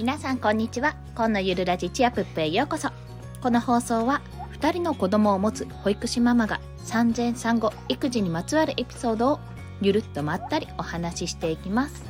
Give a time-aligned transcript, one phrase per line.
[0.00, 0.96] 皆さんこんにちは。
[1.14, 2.88] 今のゆるラジチアプップへようこそ。
[3.42, 4.22] この放送は
[4.58, 9.40] 2人の子供を持つ保育士ママが産前産後育児にまつわるエピソードを
[9.82, 12.02] ゆるっとまったりお話ししていきます。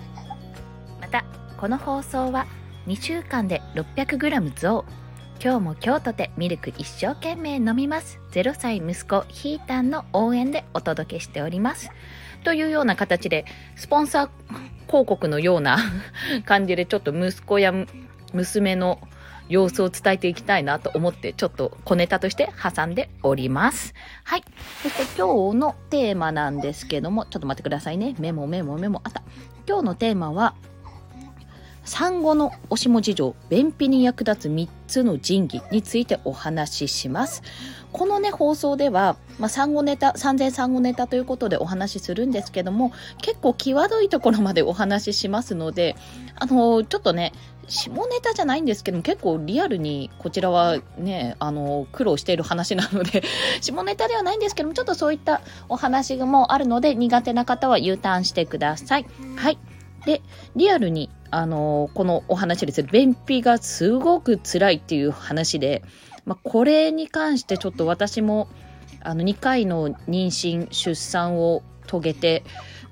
[1.00, 1.24] また
[1.58, 2.46] この放送は
[2.86, 4.84] 2週間で 600g 増。
[5.42, 11.90] 今日も今日とてミルク一生懸命飲みます0歳息子ひーたんの応援でお届けしております
[12.44, 14.28] というような形でスポンサー
[14.86, 15.78] 広告のような
[16.44, 17.72] 感じでちょっと息子や
[18.34, 19.00] 娘の
[19.48, 23.94] 様子を伝えていきたいなと思ってちょっと小ネタとして挟んでおります。
[24.24, 24.44] はい。
[24.82, 28.14] そして今日のテーマなんですけども、ちょっと待ってくださいね。
[28.20, 29.00] メモメモメモ。
[29.02, 29.24] あった。
[29.66, 30.54] 今日のテーマは、
[31.84, 37.42] 産後のおしも事情、便秘に役立つ3つの神器についてお話しします。
[37.92, 45.96] このね、放送では、まあ、産後ネタ、産前産後ネタということでお話しするんですけども、結構際どいところまでお話ししますので、
[46.36, 47.32] あの、ちょっとね、
[47.70, 53.22] 下ネタじゃないんですけども、結構リアルにこちらはね、あの、苦労している話なので
[53.62, 59.06] 下ネタではないんですけども、ちょっとそういったお話もあるので、苦手な方は U ターンしてください。
[59.36, 59.58] はい。
[60.04, 60.22] で、
[60.56, 65.82] リアルにあのこのお話です便秘がすごく辛いっていう話で、
[66.24, 68.48] まあ、これに関してちょっと私も
[69.00, 72.44] あの2回の妊娠出産を遂げて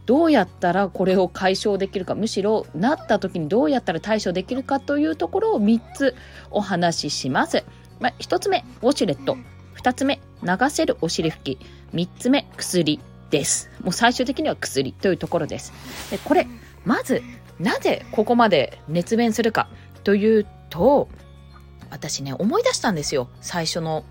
[0.06, 6.14] どうやったらこれを解消できるかむしろなった時にどうやったら対処できるかというところを3つ
[6.50, 7.64] お話しします。
[8.00, 9.36] まあ、1つ目ウォシュレット
[9.76, 11.58] 2つ目流せるお尻拭き
[11.92, 13.00] 3つ目薬
[13.30, 13.70] です。
[13.82, 15.72] もう最終的には薬というところです。
[16.10, 16.46] でこれ
[16.84, 17.22] まず
[17.60, 19.68] なぜここまで熱弁するか
[20.04, 21.08] というと
[21.90, 23.28] 私ね思い出したんですよ。
[23.40, 24.04] 最初の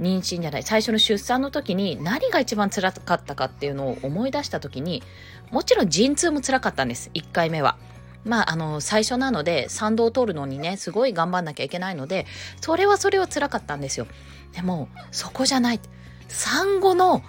[0.00, 5.04] 妊娠じゃない最初の出産の時に何が一番辛かったかっていうのを思い出した時に
[5.52, 7.10] もちろん陣痛も辛かったんです。
[7.14, 7.76] 1回目は。
[8.24, 12.24] まあ、あの最初なので産道を通るのにねすごい頑張んなきゃいけないので
[12.62, 14.06] それはそれは辛かったんですよ。
[14.52, 15.80] でもそこじゃない。
[16.28, 17.22] 産後の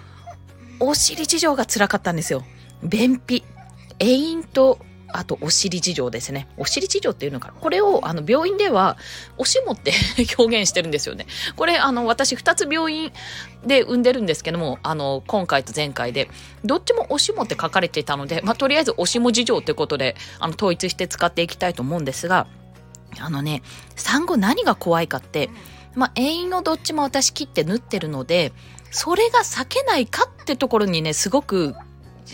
[0.80, 2.44] お尻事情が辛かったんですよ。
[2.82, 3.44] 便秘
[3.98, 4.78] 栄飲と
[5.16, 6.48] あと、お尻事情ですね。
[6.56, 7.54] お尻事情っていうのかな。
[7.54, 8.98] これを、あの、病院では、
[9.38, 9.92] おしもって
[10.38, 11.26] 表現してるんですよね。
[11.56, 13.12] これ、あの、私、二つ病院
[13.64, 16.30] で産んでるんですけども、あの、今回と前回で、
[16.64, 22.46] どっちもおしもって書かれていたので、まあ、とりあえず、おしも事情ってことで、あの、統一して使っていきたいと思うんですが、
[23.18, 23.62] あのね、
[23.94, 25.48] 産後何が怖いかって、
[25.94, 28.52] まあ、永遠のどっちも私切って縫ってるので、
[28.90, 31.74] それが避けないかってところにね、すごく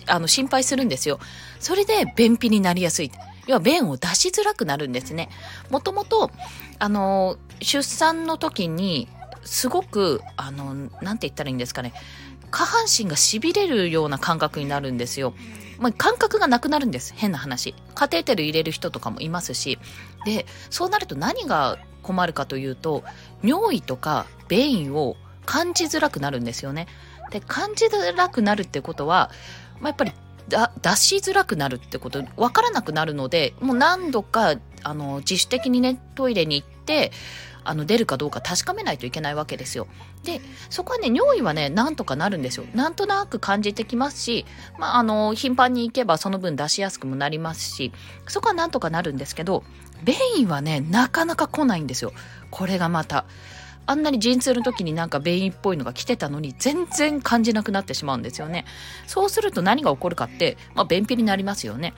[0.06, 1.18] あの心配するんですよ。
[1.60, 3.10] それで便秘になりやすい。
[3.46, 5.28] 要は便を出しづらくなるんですね。
[5.70, 6.30] もともと、
[6.78, 9.08] あの、出産の時に、
[9.44, 11.92] すごく、あの、なんて言ったらいいんですかね。
[12.50, 15.34] 下半身が痺れるような感覚になるんですよ。
[15.78, 17.12] まあ、感覚がなくなるんです。
[17.16, 17.74] 変な話。
[17.94, 19.78] カテーテル入れる人とかもいますし。
[20.24, 23.02] で、そうなると何が困るかというと、
[23.42, 26.86] 尿意とか便意を感じづらくなるんですよね。
[27.30, 29.30] で、感じづらくなるってことは、
[29.82, 30.12] まあ、やっぱり
[30.48, 37.12] だ出しづらくなるってこと分からなくなるのでもう何度かあの自主的にねトイレに行って
[37.64, 39.86] あの出るかどうか確かめないといけないわけですよ。
[40.24, 42.66] でそこはね尿意はねなんとかなるんですよ。
[42.74, 44.46] なんとなく感じてきますし、
[44.78, 47.92] まあ、あの頻繁に行けばその分出しやすくもなりますし
[48.26, 49.62] そこはなんとかなるんですけど
[50.04, 52.12] 便意はねなかなか来ないんですよ。
[52.50, 53.24] これがまた。
[53.86, 58.64] あんなに陣痛の時になんか便意っぽいのが来てたのに全然感じなくなってしまうんですよね。
[59.06, 61.94] そうすると何が起こるかって、まあ、便秘になりますよね。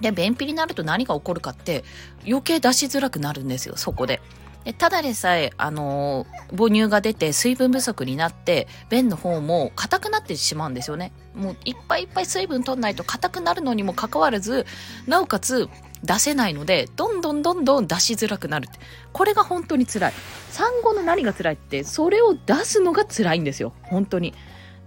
[0.00, 1.84] で、便秘になると何が起こるかって
[2.26, 4.20] 余計出しづらくなるんですよ、そこで。
[4.64, 11.12] でただでさえ、あのー、母乳が出て水分不足になって、便の方も硬くなってしまうんですよね。
[11.34, 14.64] もういっぱいいっぱい水分取んないと硬くなるのにもかかわらず、
[15.06, 15.68] なおかつ
[16.02, 18.68] 出せないので、どんどんどんどん出しづらくなる。
[19.12, 20.12] これが本当に辛い。
[20.50, 23.74] 産後の何が辛いって、それを出すのが辛いんですよ。
[23.82, 24.34] 本当に。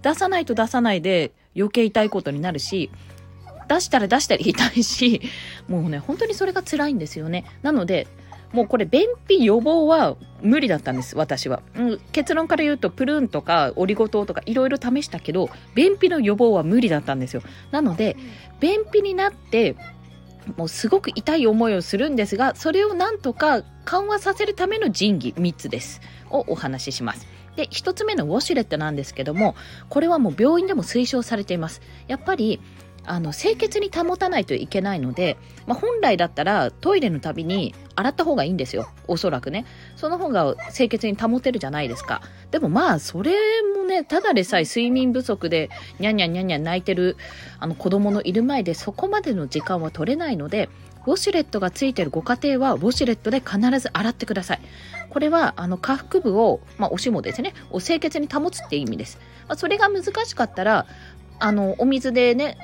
[0.02, 2.90] 出さないと出さないで余計痛いことになるし、
[3.68, 5.20] 出したら出したら痛いし、
[5.68, 7.44] もうね、本当にそれが辛いんですよね。
[7.62, 8.08] なので、
[8.52, 11.62] もうこれ便秘予防は無理だったんです、私は。
[11.76, 17.42] うん、結論から言うと、プルーンとかオリゴ糖とかいろいろ試したけど、便秘の予防は無理だったんですよ。
[17.70, 18.16] なので、
[18.60, 19.76] 便秘になって、
[20.56, 26.00] もうすごく痛い思いをするんですが、それをなんとか緩和させるための仁義3つです。
[26.30, 27.26] をお話しします。
[27.56, 29.56] で、1つ目のウォシュレットなんですけども、
[29.88, 31.82] これはもう病院でも推奨されています。
[32.06, 32.60] やっぱり、
[33.08, 38.88] あの清潔に保たないといけないので、まあ、本来だったらトイレのたびに洗った方がいいんですよ。
[39.06, 39.64] おそらくね。
[39.96, 42.22] その方が清潔に保てるじゃないですか。
[42.50, 43.32] でもまあそれ
[43.76, 47.16] もねただでさえ睡眠不足でニャンニャンニャンニャン泣いてる
[47.58, 50.68] あの子供のいる前でそこまでの時間は取れないので
[51.06, 54.60] ウォシュレットがついてるご家庭はウォシュレットで必ず洗ってください。
[55.08, 57.54] これはあの下腹部を、まあ、おしもですね。
[57.70, 59.18] を清潔に保つって意味です、
[59.48, 60.86] まあ、それが難しかったら
[61.40, 62.58] あのお水でね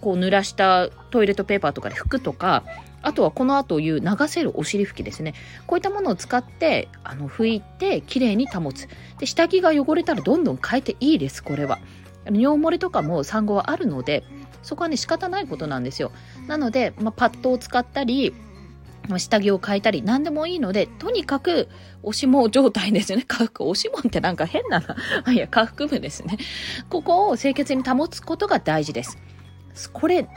[0.00, 2.64] こう濡らしたトイレットペーパーとかで拭くとか
[3.02, 5.34] あとはこの後言う流せるお尻拭きですね。
[5.66, 8.88] こういったものを使ってあの拭いてきれいに保つ。
[9.18, 11.78] で下着が汚れたらどんどん変えていいですこれは。
[12.26, 14.24] 尿漏れとかも産後はあるので
[14.62, 16.12] そこはね仕方ないことなんですよ。
[16.46, 18.34] なので、まあ、パッドを使ったり
[19.18, 21.68] 下着を変えたり何でもいいのでとにかく
[22.02, 23.24] おしも状態ですよね。
[23.26, 24.96] 下 腹おしもんってなんか変なな。
[25.32, 26.36] いや下腹部ですね。
[26.88, 29.18] ここを清潔に保つことが大事です。
[29.92, 30.28] これ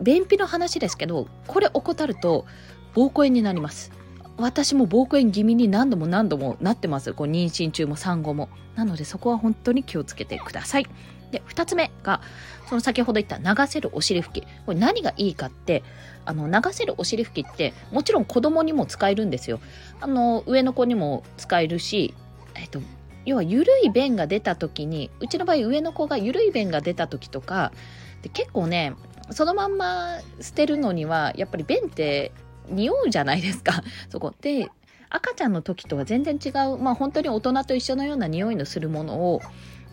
[0.00, 2.46] 便秘の話ですけどこれ怠ると
[2.94, 3.92] 膀胱炎になります。
[4.38, 7.12] 私も膀胱炎気味に何度も何度もなってます。
[7.12, 8.48] こう妊娠中も産後も。
[8.74, 10.86] なのでそこは本当に気をつけてください。
[11.30, 12.20] で2つ目が
[12.68, 14.40] その先ほど言った流せるお尻拭き。
[14.66, 15.82] これ何がいいかって
[16.24, 19.60] あの流せるお尻拭きってもちろん子供にも使えるんですよ。
[20.00, 22.14] あの上の子にも使えるし
[22.54, 22.80] えっと
[23.24, 27.72] 要は緩い便が出た時にうちの場合上の子が緩い便が出た時とか
[28.22, 28.94] で結構ね
[29.30, 32.32] そのまんま捨てるのにはやっぱり便って
[32.68, 33.82] 匂うじゃないですか。
[34.10, 34.34] そこ。
[34.40, 34.68] で
[35.10, 39.42] 赤ちゃんの時とは全然違うまあ本当に大人と一緒のような匂いのするものを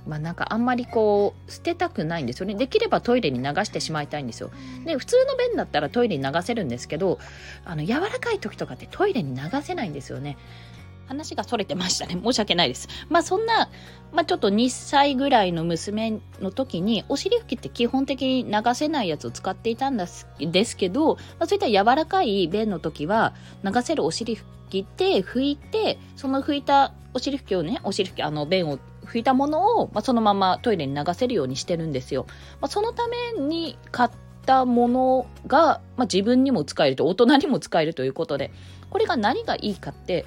[0.07, 2.55] まあなんかあんまりこう捨てたくないんですよね。
[2.55, 4.49] できればトイレに流してしまいたいんですよ。
[4.85, 7.19] で普通の便だったらトイレに流せるんですけど
[7.65, 10.37] あの柔らかい時とかってトイレに流せないんですよね。
[11.09, 12.19] 話がそれてましたね。
[12.23, 12.87] 申し訳ないです。
[13.09, 13.69] まあそんな、
[14.13, 23.33] まあちょっと2歳ぐらいの娘の時に、お尻拭きって基本的に流せないやつを使っていたんですですけど、まあ、そういった柔らかい便の時は、
[23.63, 32.27] 流せるお尻拭きって拭いて、その拭いたお尻拭きをね、お尻拭き、あの便を拭いたものを、まあ、そのままトイレに流せるようにしてるんですよ。
[32.61, 34.09] まあ、そのために買っ
[34.45, 38.51] たものが、まあ、自分にも使えると、大人にも使えるということで、
[38.89, 40.25] これが何がいいかって、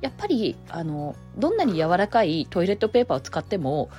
[0.00, 3.90] やっぱりあのどんなに柔らかいトイレットペーパーを使っても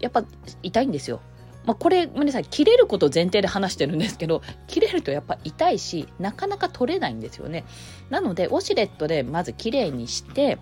[0.00, 0.24] やっぱ
[0.62, 1.20] 痛いんですよ。
[1.64, 7.64] まあ、これごめんなさい切れること前提で話してるんですけど切れるとやっぱ痛いしなかなか取れないんですよね。
[8.10, 10.58] なのでウォシュレットでまずきれいにして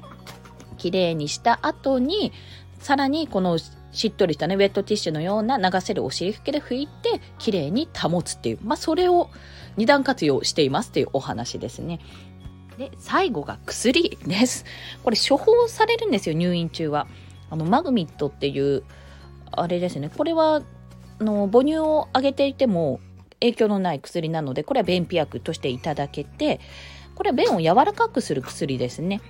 [0.78, 2.32] きれいにした後に
[2.78, 9.28] さらにこのしっとりしたねウェットティッシュのような流せるお尻拭きで拭いてきれいに保つっていうまあそれを
[9.76, 12.00] 二段活用していますっていうお話ですね。
[12.78, 14.64] で、最後が薬です。
[15.04, 17.06] これ処方されるんですよ、入院中は。
[17.50, 18.82] あの、マグミットっていう、
[19.50, 20.10] あれですね。
[20.16, 20.62] これは、
[21.18, 23.00] あの、母乳をあげていても
[23.40, 26.60] 影響のない薬なので、これは便秘薬としていただけて、
[27.14, 29.20] これは便を柔らかくする薬ですね。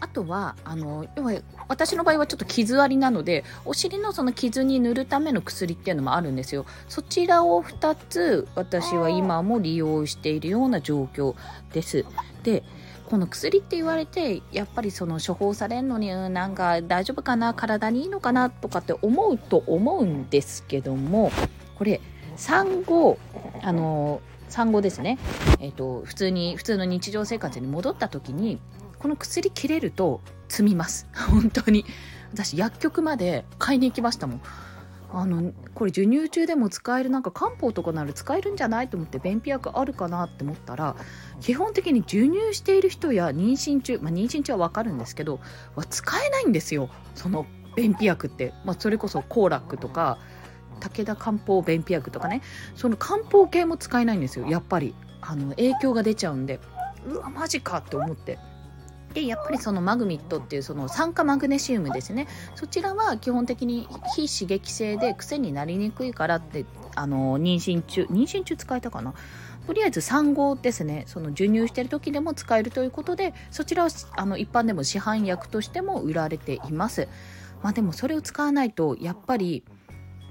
[0.00, 1.32] あとは、あの、要は、
[1.66, 6.66] 私の場合はちょっと傷ありなので、お尻のその傷に塗るための薬っていうのもあるんですよ。
[6.88, 11.34] そちらを2つ、私は今も利用しているような状況
[11.72, 12.04] です。
[12.44, 12.62] で、
[13.08, 21.32] この薬って言われてやっぱりその処方されるのになんか大丈夫かな体にいいのかなとかって思うと思うんですけども
[21.76, 22.02] これ
[22.36, 23.18] 産後
[23.62, 25.18] あの産後ですね、
[25.60, 28.58] えーと、普通に普通の日常生活に戻った時に
[28.98, 31.06] この薬切れると積みます。
[31.30, 31.84] 本当に。
[32.32, 34.40] 私薬局まで買いに行きましたもん。
[35.10, 40.96] あのこれ授乳中でも使えるなんか漢方とかなら使えるんじゃないと思って便秘薬あるかなって思ったら
[41.40, 45.40] 基本的に授乳している人や妊娠中、まあ、妊娠中は分かるんですけど
[45.76, 46.90] は使えないんですよ。
[47.14, 50.18] その便秘薬って、まあ、それこそコーラックとか
[50.80, 52.42] 武田漢方便秘薬とかね。
[52.74, 54.46] その漢方系も使えないんですよ。
[54.46, 54.94] やっぱり。
[55.20, 56.60] あの影響が出ちゃうんで。
[57.08, 58.38] うわマジかって思って。
[59.14, 62.28] でやっぱりそのマグミットっていうその酸化マグネシウムですね。
[62.54, 69.14] そちらは基本的に非刺激性で癖になりにくいからってあの妊娠中妊娠中使えたかな？
[69.66, 71.04] とりあえず産後ですね。
[71.06, 77.08] その授乳してる時でも使えるということでそちらはあの一般でも市販薬としても売られています。
[77.62, 79.64] まあでもそれを使わないとやっぱり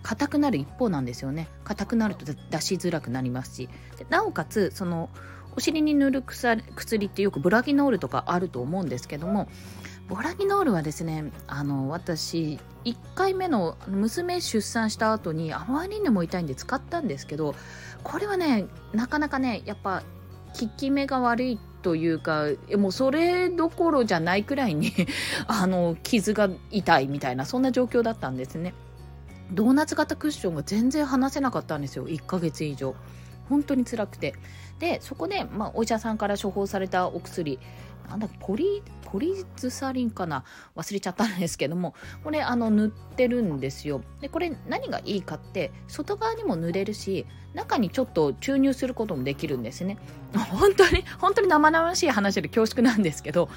[0.02, 1.50] 硬くなる一方なんですよね。
[1.66, 3.70] 硬くなると出しづらくなりますし。
[4.10, 5.10] なおかつその
[5.58, 9.50] お尻に塗る薬ってよくブラギノールとかあると思うんですけども
[10.08, 17.56] ブラギノールはですねあの私1回目の娘出産した後にあまりにも痛いんで使ったんですけど
[18.04, 20.04] これはねなかなかねやっぱ
[20.60, 22.46] 効き目が悪いというか
[22.76, 24.94] もうそれどころじゃないくらいに
[25.48, 28.76] あの傷が痛いみたいなそんな状況だったんですね。
[29.54, 32.96] ドーナツ型クッションが全然離せなかったんですよ1ヶ月以上
[33.50, 34.34] 本当に辛くて。
[34.80, 37.60] でそこで、まあ、お医者さんから処方されたお薬。
[38.08, 40.46] なんだポリポリズサリンかな？
[40.78, 41.94] 忘れちゃったんですけども。
[42.24, 44.02] これあの塗ってるんですよ。
[44.22, 49.98] でこれ何がいいかって外側にも塗れるし中にちょっと注入することもできるんですね。
[50.52, 53.50] 本当に本当に生々しい話で恐縮なんですけど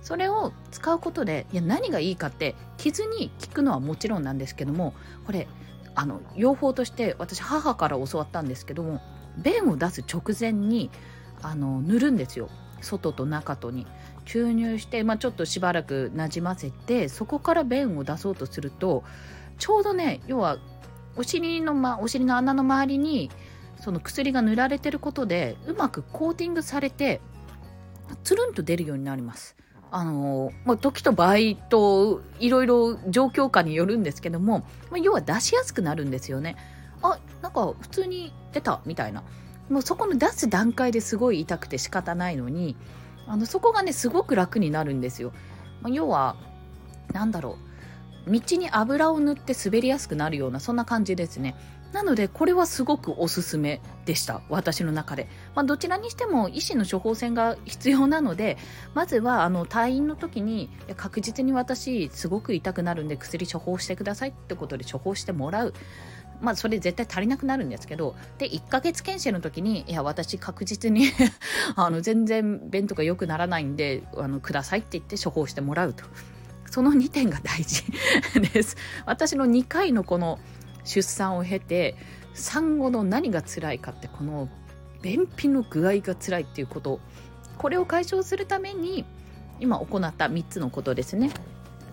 [0.00, 4.94] それを使うことでいや何がいいかって傷に効くのはもちろんなんですけども
[5.26, 5.48] これ
[5.94, 9.00] あの養蜂として私母から教わったんですけども
[9.42, 10.90] 便を出す直前に
[11.42, 12.48] あの塗るんですよ
[12.80, 13.86] 外と中とに
[14.24, 19.04] 注入して、まあ、ちょっとしばらくなじませてそこから便を出そうとすると
[19.58, 20.58] ちょうどね要は
[21.16, 23.30] お尻の,、ま、お尻の穴の周りに
[23.80, 27.20] その薬が塗られてることでうまくコーティングされて
[28.22, 29.56] つるんと出るようになります。
[29.90, 31.36] あのまあ、時と場合
[31.70, 36.56] といろいろ状況下によるんですけども、まあ、要は出しやすくなるんですよね。
[37.42, 39.22] なんか普通に出たみたいな。
[39.68, 42.74] もうそこの出す段階ですごい痛くて仕方ないのに
[43.26, 45.32] あのそこがねすごく楽になるんですよ。
[45.82, 46.36] まあ、要は
[47.12, 47.58] 何だろ
[48.26, 48.30] う。
[48.30, 51.54] 道に油を塗って滑りやすくなるようなそんな感じですね。
[51.92, 54.42] なのでこれはすごくおすすめでした。
[54.50, 58.58] 私の中で、まあ、どちらにしても医師の処方箋が必要なので
[58.94, 65.74] まずはあの退院の時に確実に私すごく痛くなるんで薬処方してくださいってことで処方してもらう。
[66.40, 71.10] まあそれ絶対足りなくなるんですけどで1ヶ月検診の時にいや私確実に
[71.76, 76.04] あの全然便とか良くならないんであのくださいって言って処方してもらうと。
[76.70, 77.82] その2点が大事
[78.52, 78.76] です。
[79.06, 80.38] 私の2回のこの
[80.84, 81.96] 出産を経て
[82.34, 84.48] 産後の何が辛いかってこの
[85.02, 87.00] 便秘の具合が辛いっていうこと
[87.56, 89.04] これを解消するために
[89.60, 91.30] 今行った3つのことですね。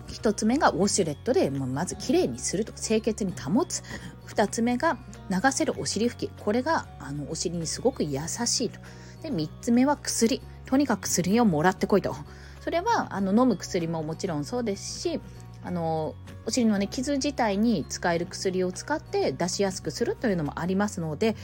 [0.08, 3.82] 1つ目がウォシュレットでまずきれいにすると清潔に保つ。
[4.28, 4.98] 2つ目が
[5.30, 6.28] 流せるお尻拭き。
[6.28, 8.80] これがあのお尻にすごく優しいと。
[9.22, 10.40] で3つ目は薬。
[10.66, 12.14] とにかく薬をもらってこいと。
[12.60, 15.20] それはあの飲む薬ももちろんそうですし
[15.62, 21.36] あのお尻のね傷自体に使える薬を使って出しやすくするというのもありますので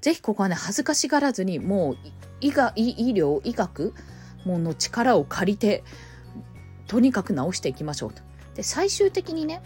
[0.00, 1.96] 是非ここはね恥ずかしがらずにもう
[2.40, 3.92] 医が医療医学
[4.46, 5.84] もの力を借りて
[6.90, 8.20] とにかく治していきましょうと。
[8.56, 9.62] で最終的にね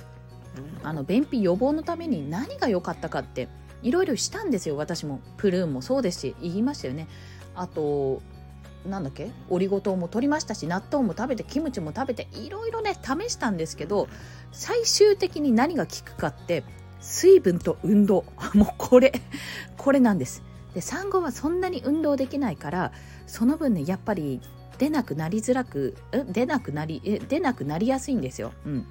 [0.82, 3.48] あの便秘予防のために何が良かったかって
[3.82, 5.20] いろいろしたんですよ私も。
[5.38, 7.08] プルーンもそうですし言いましたよね。
[7.54, 8.20] あと
[8.86, 14.06] なんだっけオリゴ糖も取りましたし納豆も食べてキムチも食べていろいろね試したんですけど
[14.52, 16.62] 最終的に何が効くかって
[17.00, 18.26] 水分と運動。
[18.52, 19.12] もうこれ
[19.78, 20.42] これなんです。
[20.74, 22.92] で産後はそんなに運動できないから
[23.26, 24.42] その分ねやっぱり
[24.78, 25.94] 出なくなりづらく
[26.26, 28.52] 出なくなりえ出なくなりやすいんですよ。
[28.66, 28.86] うん、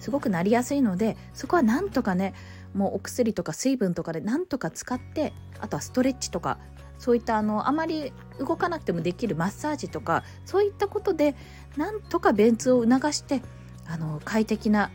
[0.00, 2.34] すごくなりやすいのでそこはなんとかね
[2.74, 6.58] もうお薬とか水分とかでなんとか使ってあとはストレッチとか
[6.98, 11.34] そういったあのあまり動かなくてもできるマッサージとかそういったことで
[11.76, 13.42] なんとか便通を促して
[13.86, 14.90] あの快適な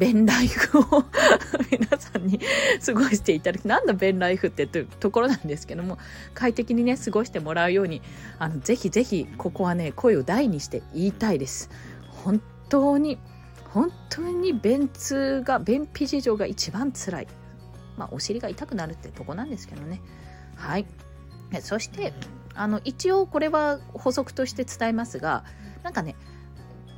[0.00, 1.04] ベンライフを
[1.70, 2.40] 皆さんに
[2.84, 5.98] 過ごしていただき、なんだベンライフってというところなんですけども、
[6.32, 8.00] 快適にね、過ごしてもらうように、
[8.38, 11.68] あの、ぜひぜひ、ここはね、声を大にして言いたいです。
[12.08, 12.40] 本
[12.70, 13.18] 当に、
[13.74, 17.28] 本当に便通が、便秘事情が一番辛い。
[17.98, 20.00] まあ、お尻が痛くなるってとこなんですけどね。
[20.56, 20.86] はい。
[21.60, 22.14] そして、
[22.54, 25.44] あの、一応これは補足として伝えますが、
[25.82, 26.16] なんかね、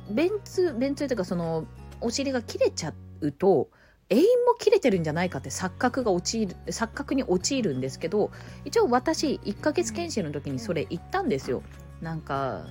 [0.09, 1.65] 便通、便通というかその、
[2.03, 3.69] お尻が切れちゃうと
[4.09, 8.31] 永遠も切れてるんじゃないかって錯覚が陥る錯覚に陥るんですけど
[8.65, 11.63] 一応私1ヶ月検診の時にそれ言ったんですよ
[12.01, 12.65] なんか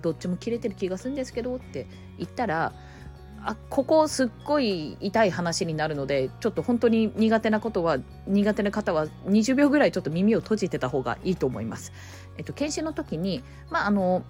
[0.00, 1.86] どっちも切れてる気がするんですけどって
[2.18, 2.72] 言ったら
[3.44, 11.92] あここすっごい痛い話になるのでちょっと本当に苦手なことは苦手な方は20秒ぐらいちょっと耳を閉じてた方がいいと思います。
[12.38, 14.22] えっと、検診の時にまああの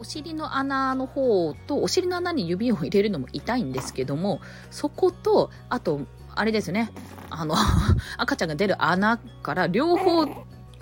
[0.00, 4.40] お尻の穴の方とお尻の穴に指を入れるのも痛いんですけども
[4.70, 6.00] そことあと
[6.34, 6.90] あれですね。
[7.28, 7.54] あの
[8.16, 10.26] 赤ちゃんが出る穴から両方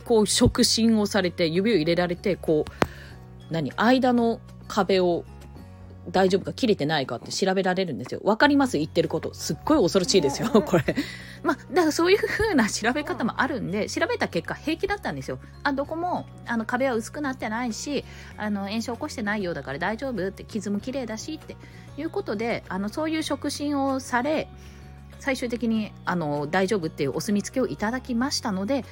[0.04, 5.24] こう触診をされて指を入れられてこう何間の壁を
[6.10, 8.20] 大丈夫か切れてないかって調べられるんですよ。
[8.24, 9.32] わかります言ってること。
[9.34, 10.96] すっごい恐ろしいですよ、これ。
[11.42, 15.38] まあ、だからそういう風な調べ方もあるんで、調べた結果平気だったんですよ。
[15.62, 18.04] あ、どこも、あの、壁は薄くなってないし、
[18.36, 21.56] あの、炎症起こしてないようだから大丈夫って、傷も綺麗だしって
[21.96, 24.48] いうことで、あの、そういう触診をされ、
[25.20, 28.84] 最終的にあの大丈夫っていうお墨付きをいただきましたので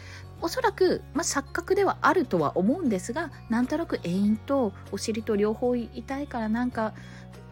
[0.42, 6.94] おそらく、まあ、錯覚ではあるとは思うんですがなんとなく遠因とお尻と両方痛いからなんか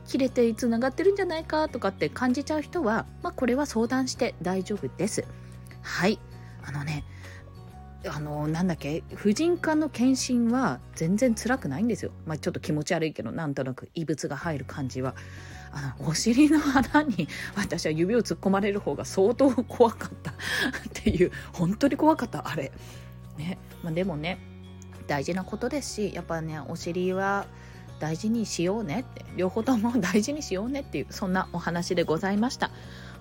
[0.07, 5.25] 切れてつながってるんじゃないかとかって感じちゃう人は、まあ、これは相談して大丈夫です。
[5.81, 6.19] はい。
[6.63, 7.05] あのね
[8.07, 15.15] あのなんだっけ婦人科の検診は全然辛くないんですよ、まあ、ちょっと気持ち悪いけどなんとなく異物が入る感じは。
[15.75, 16.61] あのお尻の
[16.93, 20.31] 穴に私は指を突っ込まれる方が相当怖かった。
[20.33, 20.35] っ
[20.93, 22.49] ていう本当に怖かった。
[22.49, 22.73] あれ。
[23.37, 24.39] ね、まあ、でもね
[25.09, 27.47] 大事なことですしやっぱねお尻は
[27.99, 29.25] 大事にしようねって。
[29.37, 32.71] 両方とも大事にしようねっていうそんなお話でございました。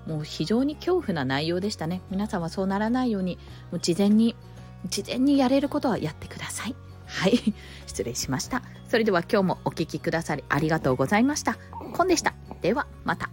[0.05, 2.01] もう非常に恐怖な内容でしたね。
[2.11, 3.37] 皆さんはそうならないように
[3.71, 4.35] もう事前に
[4.89, 6.75] 事前にやれることはやってください。
[7.05, 7.53] はい。
[7.85, 8.61] 失礼しました。
[8.89, 11.57] それでは今日もお聴きくださりありがとうございました。
[11.93, 12.42] コンでした。
[12.63, 13.29] ではまた。